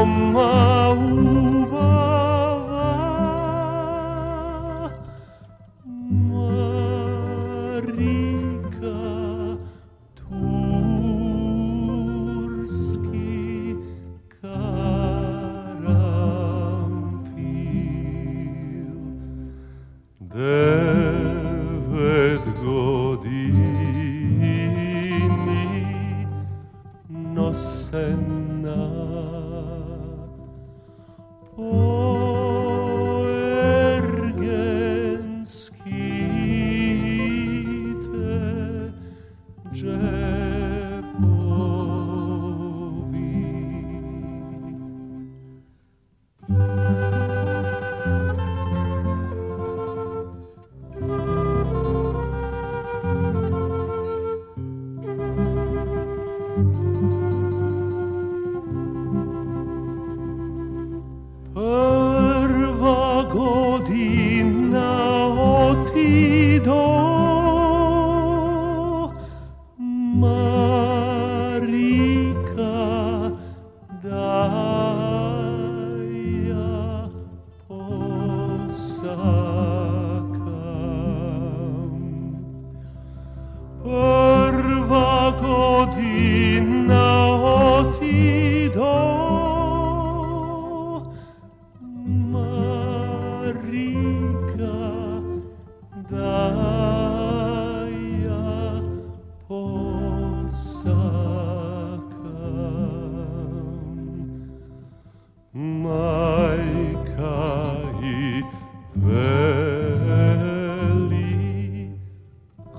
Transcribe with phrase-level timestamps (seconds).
[0.00, 1.39] como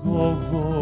[0.02, 0.81] kogo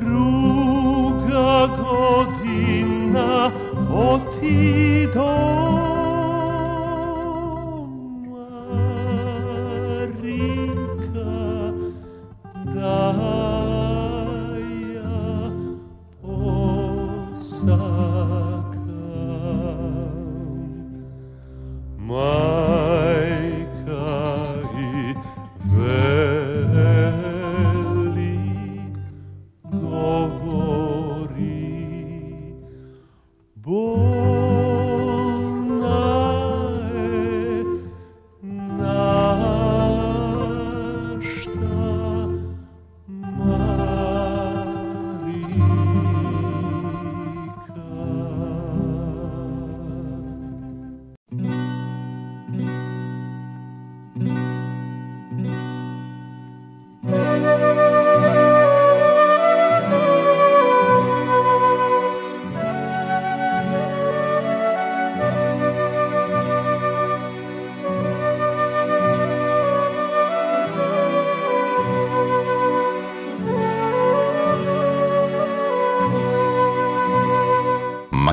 [0.00, 3.50] druga godina,
[3.94, 5.51] otidoš.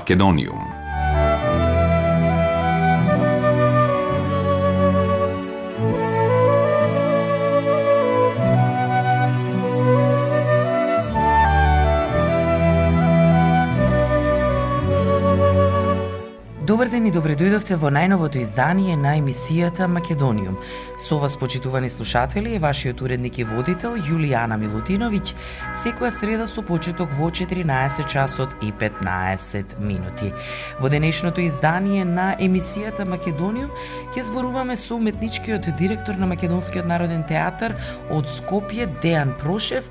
[0.09, 0.79] Македониум.
[16.99, 20.57] Добар ден и добре дојдовте во најновото издание на емисијата Македониум.
[20.99, 25.31] Со вас, почитувани слушатели, е вашиот уредник и водител Јулијана Милутиновиќ,
[25.79, 30.33] секоја среда со почеток во 14 часот и 15 минути.
[30.81, 33.71] Во денешното издание на емисијата Македониум
[34.11, 37.79] ќе зборуваме со уметничкиот директор на Македонскиот народен театар
[38.11, 39.87] од Скопје Дејан Прошев,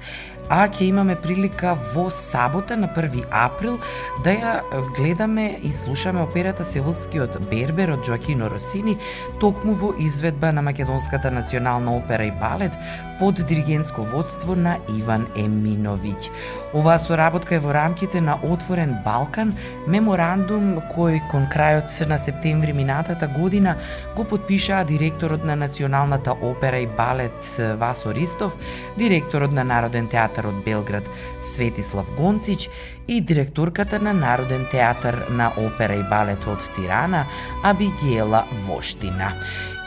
[0.48, 3.78] а ќе имаме прилика во сабота на 1 април
[4.24, 4.52] да ја
[4.96, 6.64] гледаме и слушаме операта
[6.98, 8.96] Севилскиот Бербер од Джоакино Росини,
[9.40, 12.76] токму во изведба на Македонската национална опера и балет
[13.18, 16.30] под диригентско водство на Иван Еминовиќ.
[16.74, 19.54] Оваа соработка е во рамките на Отворен Балкан,
[19.86, 23.76] меморандум кој кон крајот на септември минатата година
[24.16, 28.58] го подпишаа директорот на Националната опера и балет Васо Ристов,
[28.98, 31.04] директорот на Народен театар театар од Белград
[31.40, 32.68] Светислав Гонцич
[33.08, 37.24] и директорката на Народен театар на опера и балет од Тирана
[37.64, 39.32] Абигела Воштина.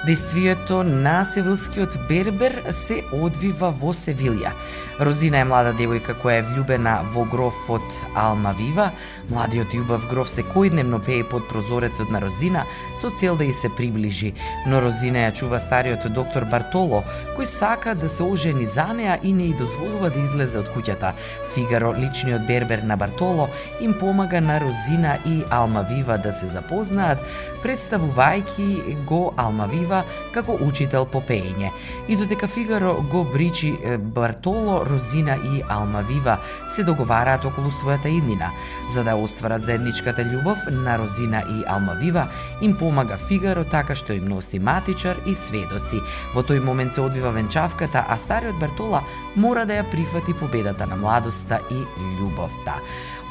[0.06, 4.50] Действието на Севилскиот Бербер се одвива во Севилја.
[4.98, 7.86] Розина е млада девојка која е влюбена во грофот
[8.18, 8.88] Алма Вива.
[9.30, 12.66] Младиот љубав гроф секојдневно пее под прозорецот на Розина
[12.98, 14.34] со цел да ја се приближи,
[14.66, 17.04] но Розина ја чува стариот доктор Бартоло,
[17.38, 21.14] кој сака да се ожени за неа и не ја дозволува да излезе од куќата.
[21.54, 23.50] Фигаро, личниот бербер на Бартоло,
[23.82, 27.22] им помага на Розина и Алма Вива да се запознаат,
[27.64, 30.04] представувајќи го Алма Вива
[30.34, 31.72] како учител по пеење.
[32.08, 36.38] И додека Фигаро го бричи Бартоло, Розина и Алма Вива
[36.70, 38.52] се договараат околу својата иднина.
[38.90, 42.28] За да остварат заедничката љубов на Розина и Алма Вива,
[42.62, 46.02] им помага Фигаро така што им носи матичар и сведоци.
[46.36, 49.04] Во тој момент се одвива венчавката, а стариот Бартола
[49.36, 51.84] мора да ја прифати победата на младоста и
[52.20, 52.80] љубовта.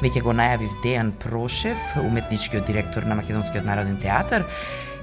[0.00, 4.46] Веќе го најавив Дејан Прошев, уметничкиот директор на Македонскиот народен театар,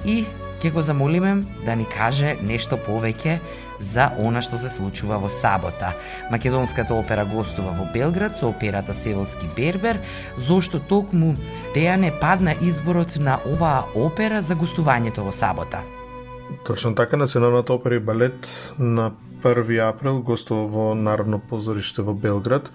[0.06, 0.24] и
[0.58, 3.38] ќе го замолиме да ни каже нешто повеќе
[3.80, 5.94] за она што се случува во сабота.
[6.32, 10.02] Македонската опера гостува во Белград со операта Севилски Бербер,
[10.38, 11.36] зошто токму
[11.76, 15.84] Дејане падна изборот на оваа опера за гостувањето во сабота.
[16.66, 18.50] Точно така, Националната опера и балет
[18.80, 19.12] на
[19.44, 22.72] 1 април гостува во Народно позориште во Белград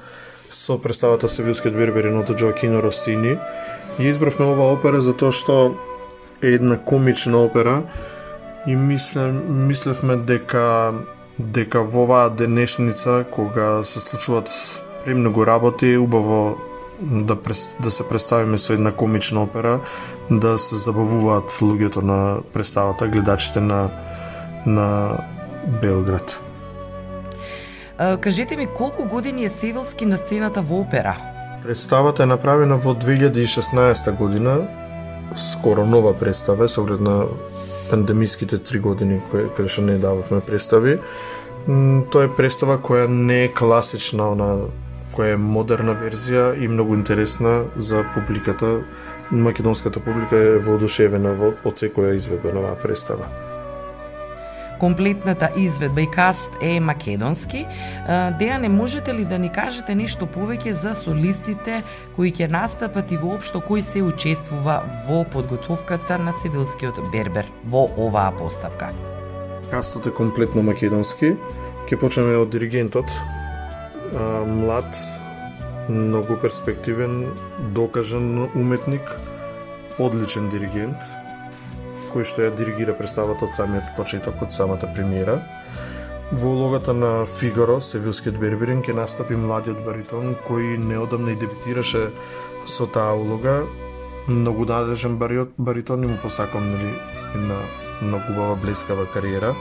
[0.53, 3.39] со представата Севилскиот Бербер и нота Джоакино Росини.
[3.99, 5.75] Ја избравме оваа опера затоа што
[6.43, 7.83] е една комична опера
[8.67, 10.93] и мисле, мислевме дека
[11.39, 14.51] дека во оваа денешница кога се случуваат
[15.05, 16.57] премногу работи, убаво
[17.01, 19.81] да, прес, да се представиме со една комична опера,
[20.31, 23.91] да се забавуваат луѓето на представата, гледачите на
[24.67, 25.19] на
[25.81, 26.52] Белград
[28.21, 31.17] кажете ми колку години е Севилски на сцената во опера?
[31.63, 34.67] Представата е направена во 2016 година
[35.37, 37.25] скоро нова представа со оглед на
[37.91, 40.99] пандемиските три години кои кога што не дававме представи.
[42.11, 44.67] Тоа е представа која не е класична, она
[45.15, 48.81] која е модерна верзија и многу интересна за публиката.
[49.31, 53.31] Македонската публика е воодушевена од секоја изведба на оваа представа.
[54.83, 57.67] Комплетната изведба и каст е македонски.
[58.61, 61.85] не можете ли да ни кажете нешто повеќе за солистите
[62.17, 68.35] кои ќе настапат и воопшто кој се учествува во подготовката на Севилскиот Бербер во оваа
[68.35, 68.91] поставка?
[69.71, 71.37] Кастот е комплетно македонски.
[71.87, 73.07] Ке почнеме од диригентот.
[74.51, 74.99] Млад,
[75.89, 77.31] многу перспективен,
[77.71, 79.07] докажан уметник,
[79.99, 80.99] одличен диригент,
[82.13, 85.41] кој што ја диригира представата од самиот почеток, од самата премиера.
[86.33, 92.11] Во улогата на Фигаро, Севилскиот Берберин, ќе настапи младиот баритон кој неодамна и дебитираше
[92.65, 93.67] со таа улога.
[94.29, 96.95] Многу надежен баритон и му посакам нели
[97.35, 97.59] една
[98.01, 99.55] многу убава блескава кариера.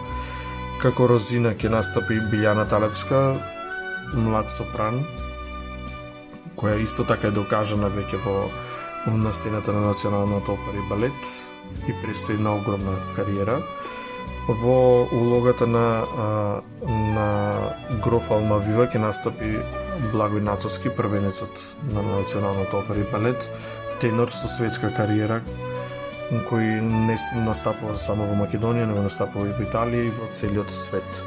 [0.82, 3.36] Како Розина ќе настапи Билјана Талевска,
[4.14, 5.04] млад сопран,
[6.56, 8.50] која исто така е докажана веќе во
[9.12, 11.51] на сцената на Националната опера и балет
[11.88, 13.62] и престои на огромна кариера
[14.48, 17.28] во улогата на на
[18.04, 19.60] Гроф Алмавива ќе настапи
[20.12, 21.62] Благој Нацовски, првенецот
[21.94, 23.50] на Националната опера и балет,
[24.02, 25.42] тенор со светска кариера,
[26.50, 31.24] кој не настапува само во Македонија, него настапува и во Италија и во целиот свет.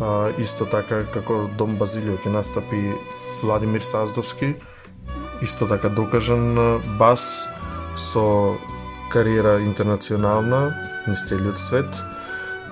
[0.00, 2.82] А, исто така како Дом Базилио ќе настапи
[3.42, 4.54] Владимир Саздовски,
[5.42, 7.46] исто така докажан бас,
[7.96, 8.56] со
[9.10, 10.74] кариера интернационална
[11.08, 12.02] низ целиот свет.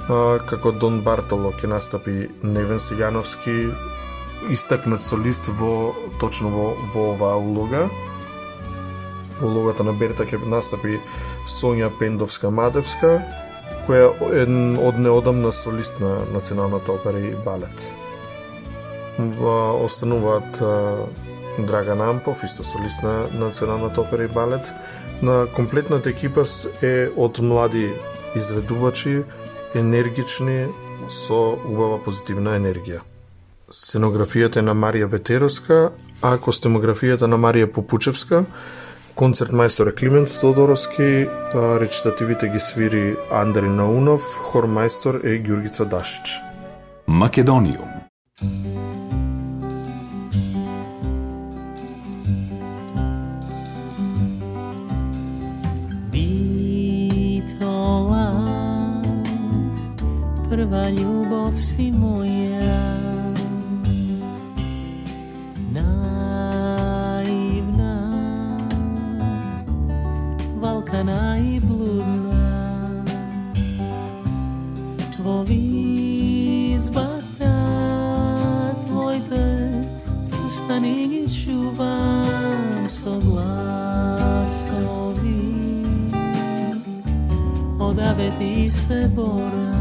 [0.09, 3.75] Како Дон Бартоло ќе настапи Невен Сигановски
[4.55, 7.89] истакнат солист во точно во, во оваа улога.
[9.41, 11.01] Во улогата на Берта ќе настапи
[11.49, 13.19] Сонја Пендовска-Мадевска,
[13.89, 14.47] која е
[14.85, 17.91] од неодамна солист на Националната опера и балет.
[19.19, 20.63] Во остануваат
[21.59, 24.73] Драган Ампов, исто солист на Националната опера и балет.
[25.23, 26.45] На комплетната екипа
[26.83, 27.91] е од млади
[28.37, 29.25] изведувачи,
[29.75, 30.69] енергични,
[31.09, 33.01] со убава позитивна енергија.
[33.69, 35.91] Сценографијата е на Марија Ветеровска,
[36.23, 38.45] а костемографијата на Марија Попучевска,
[39.15, 46.39] концерт мајстор е Климент Тодоровски, речитативите ги свири Андри Наунов, хор мајстор е Ѓургица Дашич.
[47.07, 47.99] Македониум
[60.59, 62.99] prva ľubov si moja.
[65.71, 66.99] Naivná,
[70.59, 72.51] valka najblúdna.
[75.23, 77.23] Vo výzbach
[78.83, 79.87] tvoj dech,
[80.27, 84.67] v stanini čuvam so glasovi.
[87.79, 89.78] Odave ti se boram.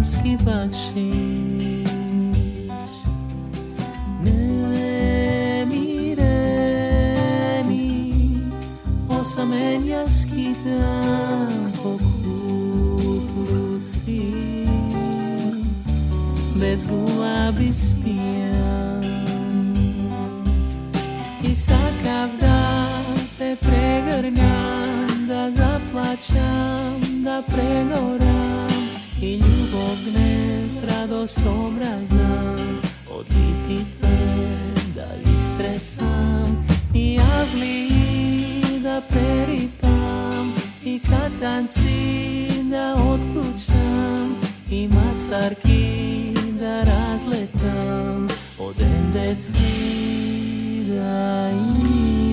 [0.00, 1.90] Кодај дамски бакшиш
[4.24, 7.84] Не ми реми
[9.08, 11.72] Осамен ја скитам
[21.44, 22.88] I sakav da
[23.38, 28.39] te pregrnjam Da zaplaćam, да pregoram
[29.19, 32.55] прегрнам, да заплачам, да прегорам И љубов, гнев, радост, образа
[33.09, 34.17] Од липите
[34.95, 37.89] да истресам И јавли
[38.81, 40.53] да прерипам
[40.83, 44.37] И катанци да отклучам
[44.69, 48.27] И масарки да разлетам
[48.59, 49.95] Од ендеци
[50.87, 52.28] da izleza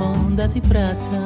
[0.00, 1.19] smondati prata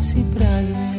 [0.00, 0.89] si prazni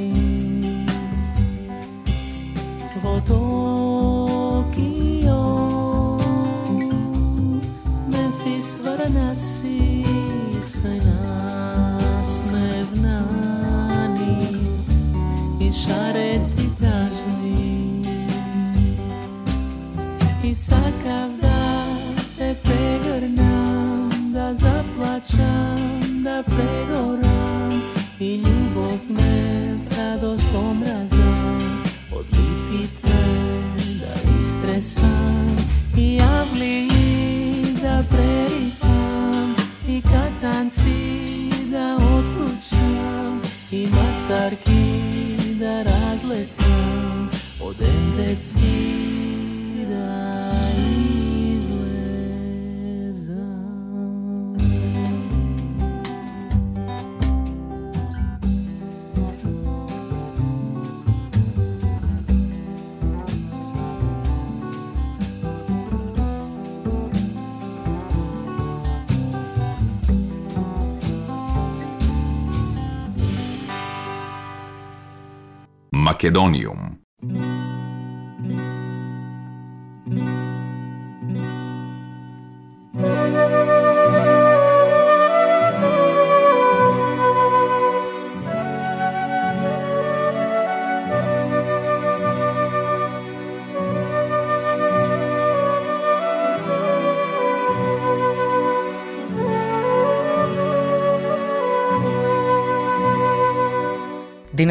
[76.21, 76.90] Македониум.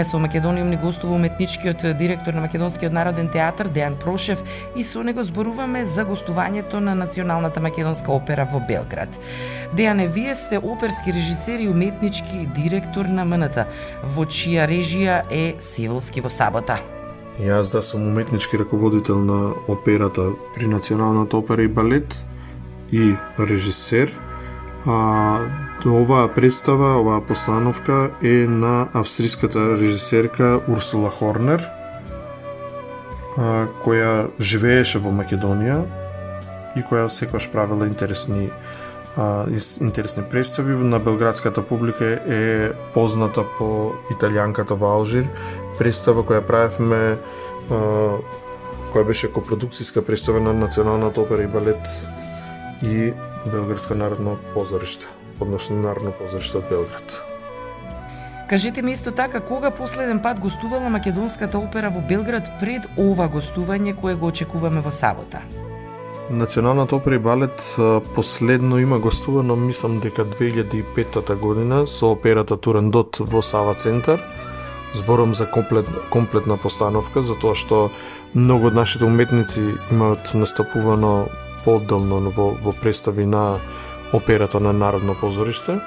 [0.00, 4.40] Денес во Македониум ни гостува уметничкиот директор на Македонскиот народен театар Дејан Прошев
[4.72, 9.12] и со него зборуваме за гостувањето на Националната македонска опера во Белград.
[9.76, 13.66] Дејане, вие сте оперски режисер и уметнички директор на МНТ,
[14.16, 16.80] во чија режија е Севилски во сабота.
[17.36, 22.24] Јас да сум уметнички раководител на операта при Националната опера и балет
[22.88, 24.16] и режисер.
[24.86, 25.40] А,
[25.84, 31.60] оваа представа, оваа постановка е на австриската режисерка Урсула Хорнер,
[33.36, 35.82] а, која живееше во Македонија
[36.76, 38.48] и која секогаш правила интересни
[39.16, 39.44] а,
[39.80, 40.72] интересни представи.
[40.72, 45.28] На белградската публика е позната по италијанката во Алжир,
[45.78, 47.18] представа која правевме
[48.90, 51.84] која беше копродукцијска представа на Националната опера и балет
[52.82, 53.12] и
[53.46, 55.06] Белградско народно позориште,
[55.40, 57.24] односно Народно позориште од Белград.
[58.48, 63.94] Кажете ми исто така кога последен пат гостувала Македонската опера во Белград пред ова гостување
[63.96, 65.40] кое го очекуваме во сабота?
[66.30, 67.76] Националната опера и балет
[68.14, 74.20] последно има гостувано, мислам дека 2005 година со операта Турандот во Сава центар.
[74.94, 77.90] Зборам за комплет, комплетна постановка, затоа што
[78.34, 81.28] многу од нашите уметници имаат настапувано
[81.64, 83.60] поодделно во, во представи на
[84.12, 85.80] операта на Народно позориште.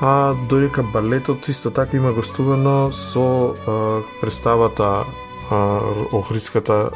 [0.00, 5.04] А додека балетот исто така има гостувано со а, представата
[5.50, 5.80] а,
[6.12, 6.90] Охридската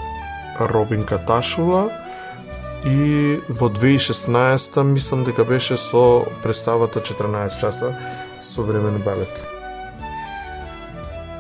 [0.60, 1.90] Робинка Ташула
[2.84, 7.96] и во 2016 мислам дека беше со представата 14 часа
[8.40, 9.55] современ балет.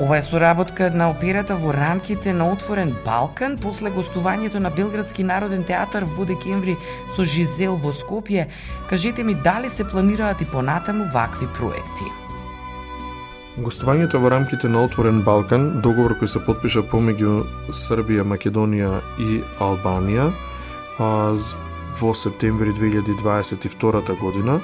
[0.00, 5.64] Ова е соработка на операта во рамките на Отворен Балкан после гостувањето на Белградски народен
[5.64, 6.76] театар во декември
[7.16, 8.44] со Жизел во Скопје.
[8.90, 12.04] Кажете ми дали се планираат и понатаму вакви проекти?
[13.56, 20.28] Гостувањето во рамките на Отворен Балкан, договор кој се подпиша помеѓу Србија, Македонија и Албанија
[21.00, 21.32] а,
[21.96, 24.60] во септември 2022 година,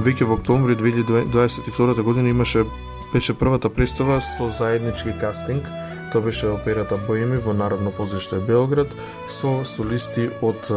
[0.00, 2.64] веќе во октомври 2022 година имаше
[3.12, 5.66] беше првата представа со заеднички кастинг.
[6.12, 8.90] Тоа беше операта Боеми во Народно позиште Белград
[9.28, 10.70] со солисти од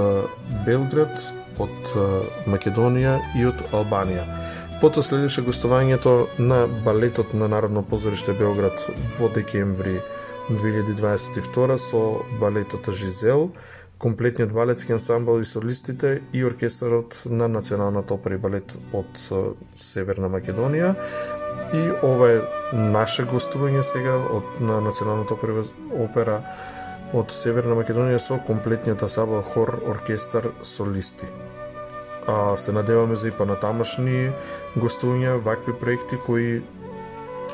[0.65, 1.13] Белград,
[1.57, 1.93] од
[2.49, 4.25] Македонија и од Албанија.
[4.81, 8.83] Потоа следеше гостувањето на балетот на Народно позориште Белград
[9.19, 10.01] во декември
[10.49, 12.01] 2022 со
[12.39, 13.51] балетот Жизел,
[13.97, 19.23] комплетниот балетски ансамбл и солистите и оркестарот на Националната опера и балет од
[19.79, 20.95] Северна Македонија.
[21.73, 22.41] И ова е
[22.73, 26.41] наше гостување сега од на Националната опера,
[27.13, 31.25] од Северна Македонија со комплетниот саба, хор, оркестар, солисти.
[32.27, 34.31] А, се надеваме за и панатамашни
[34.77, 36.61] гостувања, вакви проекти кои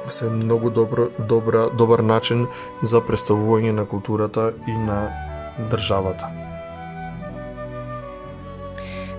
[0.08, 2.48] се многу добро, добра, добар начин
[2.84, 5.02] за представување на културата и на
[5.72, 6.49] државата.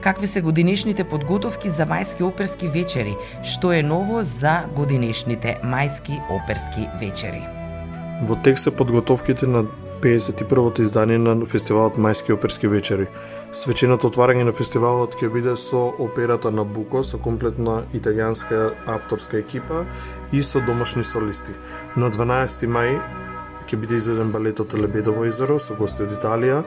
[0.00, 3.12] Какви се годинешните подготовки за мајски оперски вечери?
[3.44, 7.42] Што е ново за годинешните мајски оперски вечери?
[8.24, 9.64] Во тек се подготовките на
[10.00, 13.06] 51-то издание на фестивалот Мајски оперски вечери.
[13.52, 19.84] Свеченото отварање на фестивалот ќе биде со операта на Буко, со комплетна италијанска авторска екипа
[20.32, 21.52] и со домашни солисти.
[21.96, 22.96] На 12 мај
[23.70, 26.62] ќе биде изведен балетот Лебедово езеро со гости од Италија.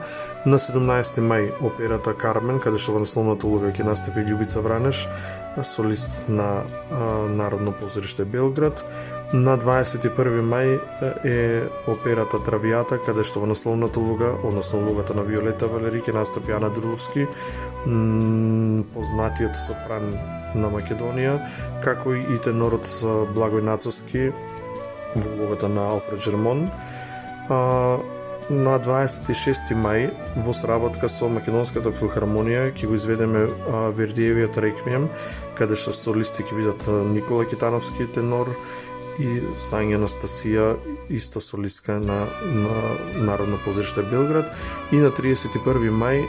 [0.48, 5.04] На 17 мај операта Кармен, каде што во насловната улога ќе настапи Љубица Вранеш,
[5.62, 8.80] солист на а, Народно позориште Белград.
[9.34, 10.72] На 21 мај
[11.28, 11.36] е
[11.90, 16.70] операта Травијата, каде што во насловната улога, односно улогата на Виолета Валери, ќе настапи Ана
[16.72, 17.26] Друловски,
[18.94, 20.12] познатиот сопран
[20.54, 21.36] на Македонија,
[21.84, 22.88] како и тенорот
[23.36, 24.30] Благој Нацовски
[25.14, 26.68] во улогата на Алфред Жермон
[27.48, 27.98] а,
[28.50, 35.08] на 26 мај во сработка со Македонската филхармонија ќе го изведеме а, Вердиевиот реквием,
[35.58, 38.52] каде што солисти ќе бидат Никола Китановски тенор
[39.18, 40.74] и Сања Анастасија,
[41.08, 42.80] исто солистка на, на
[43.14, 44.50] Народно позриште Белград
[44.92, 46.26] и на 31 мај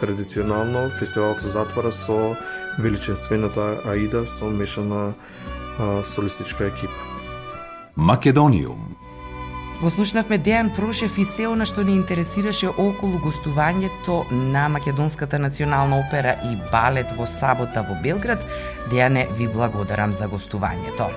[0.00, 2.36] традиционално фестивалот се затвора со
[2.78, 5.12] величенствената Аида со мешана
[5.78, 7.10] а, солистичка екипа.
[7.96, 8.89] Македониум
[9.80, 16.02] Го слушнавме Дејан Прошев и се она што ни интересираше околу гостувањето на Македонската национална
[16.04, 18.44] опера и балет во сабота во Белград.
[18.92, 21.08] Дејане, ви благодарам за гостувањето.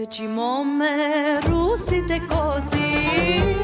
[0.00, 2.92] Seći mome, rusi kozi,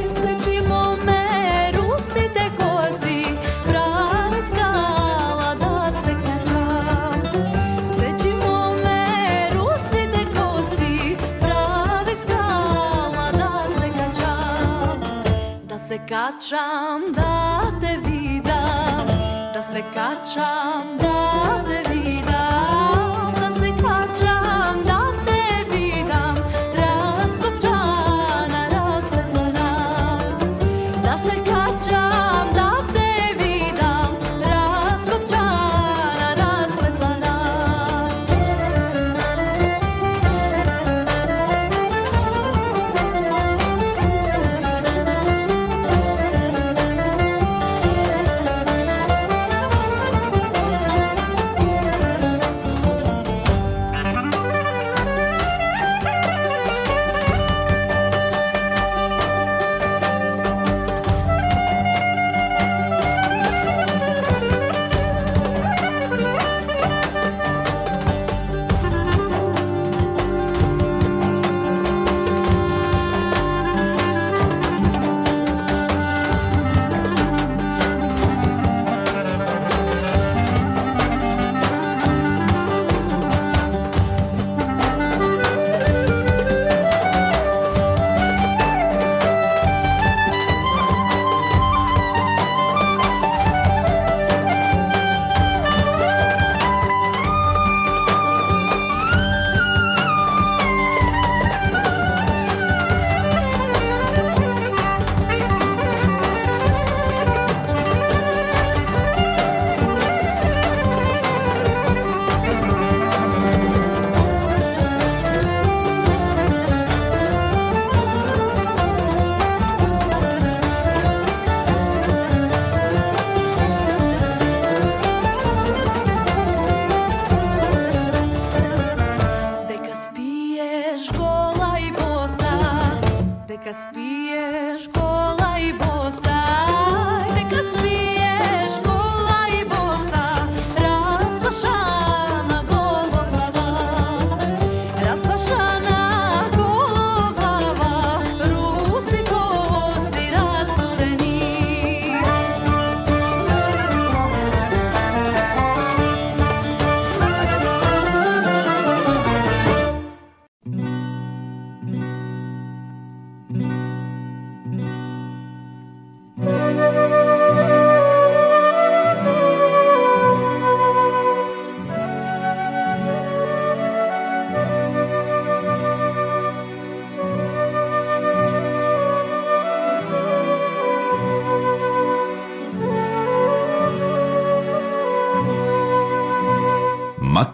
[0.08, 1.26] seći mome,
[1.72, 3.24] rusi kozi,
[3.68, 7.20] prava skala da se knačam.
[7.98, 9.06] Seći mome,
[9.54, 15.00] rusi kozi, prava skala da se knačam.
[15.68, 19.06] Da se kačam, da te vidam,
[19.54, 21.05] da se kačam, da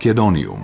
[0.03, 0.62] Македониум.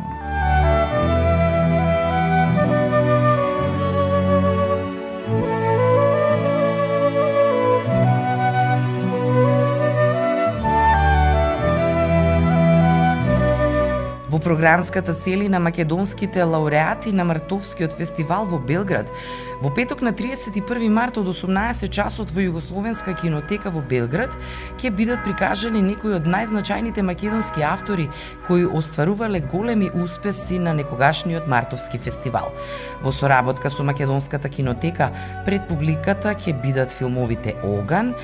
[14.49, 19.11] Програмската цели на македонските лауреати на Мартовскиот фестивал во Белград,
[19.61, 24.33] во петок на 31 март од 18 часот во Југословенска кинотека во Белград
[24.81, 28.09] ќе бидат прикажани некои од најзначајните македонски автори
[28.47, 32.49] кои остварувале големи успеси на некогашниот Мартовски фестивал.
[33.03, 35.11] Во соработка со Македонската кинотека
[35.45, 38.15] пред публиката ќе бидат филмовите Оган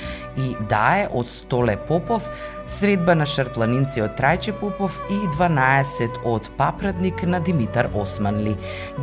[0.40, 2.24] и Дае од Столе Попов,
[2.66, 8.55] Средба на шарпланинци од Трајче Попов и 12 од Папрадник на Димитар Османли.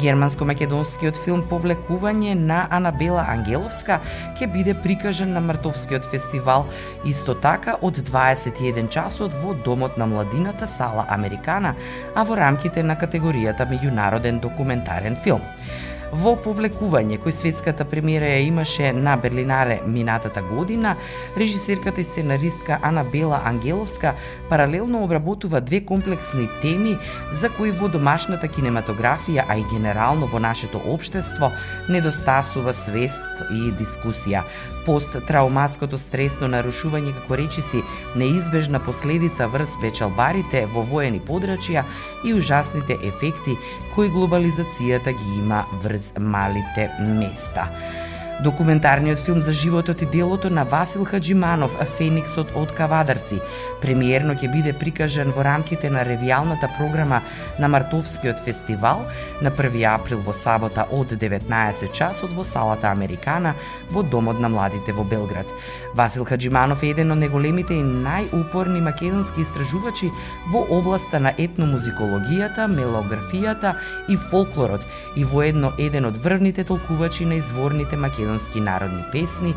[0.01, 3.99] Германско-македонскиот филм Повлекување на Анабела Ангеловска
[4.39, 6.65] ќе биде прикажан на Мартовскиот фестивал
[7.05, 11.75] исто така од 21 часот во Домот на младината Сала Американа,
[12.15, 15.45] а во рамките на категоријата меѓународен документарен филм.
[16.11, 20.97] Во повлекување кој светската премиера ја имаше на Берлинаре минатата година,
[21.39, 24.13] режисерката и сценаристка Ана Бела Ангеловска
[24.49, 26.97] паралелно обработува две комплексни теми
[27.31, 31.51] за кои во домашната кинематографија, а и генерално во нашето општество,
[31.87, 34.43] недостасува свест и дискусија
[34.85, 37.83] посттравматското стресно нарушување како речиси
[38.15, 41.83] неизбежна последица врз печалбарите во воени подрачја
[42.25, 43.57] и ужасните ефекти
[43.95, 47.67] кои глобализацијата ги има врз малите места.
[48.41, 53.37] Документарниот филм за животот и делото на Васил Хаджиманов, Фениксот од Кавадарци,
[53.81, 57.19] премиерно ќе биде прикажан во рамките на ревијалната програма
[57.59, 59.05] на Мартовскиот фестивал
[59.41, 63.53] на 1 април во сабота од 19 часот во салата Американа
[63.91, 65.45] во Домот на младите во Белград.
[65.93, 70.09] Васил Хаджиманов е еден од неголемите и најупорни македонски истражувачи
[70.49, 73.77] во областа на етномузикологијата, мелографијата
[74.09, 74.81] и фолклорот
[75.15, 79.55] и воедно еден од врвните толкувачи на изворните македонски македонски народни песни,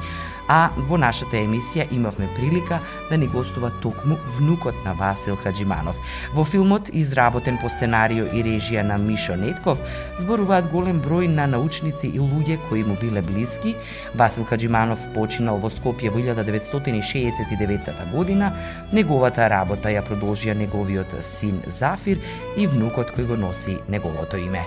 [0.49, 5.97] а во нашата емисија имавме прилика да ни гостува токму внукот на Васил Хаджиманов.
[6.35, 9.79] Во филмот, изработен по сценарио и режија на Мишо Нетков,
[10.19, 13.77] зборуваат голем број на научници и луѓе кои му биле блиски.
[14.15, 18.53] Васил Хаджиманов починал во Скопје во 1969 година.
[18.93, 22.21] Неговата работа ја продолжија неговиот син Зафир
[22.57, 24.67] и внукот кој го носи неговото име.